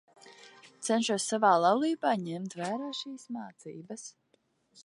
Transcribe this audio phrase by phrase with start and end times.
[0.87, 4.09] Cenšos savā laulībā ņemt vērā šīs mācības.